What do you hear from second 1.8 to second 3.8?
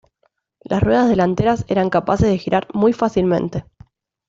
capaces de girar muy fácilmente.